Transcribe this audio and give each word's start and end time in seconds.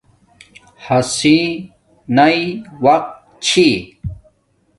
ہسی 0.85 1.37
ناݵ 2.15 2.39
وقت 2.85 3.13
چھی 3.45 3.67